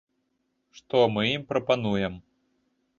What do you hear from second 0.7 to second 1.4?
Што мы